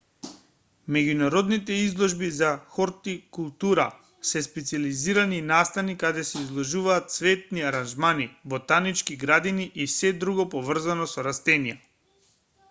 [0.95, 3.85] меѓународните изложби за хортикултура
[4.31, 8.27] се специјализирани настани каде се изложуваат цветни аранжмани
[8.57, 11.79] ботанички градини и сѐ друго поврзано со растенија